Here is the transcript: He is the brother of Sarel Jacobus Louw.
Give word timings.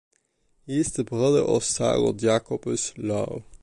He 0.65 0.79
is 0.79 0.93
the 0.93 1.03
brother 1.03 1.41
of 1.41 1.61
Sarel 1.61 2.17
Jacobus 2.17 2.91
Louw. 2.93 3.43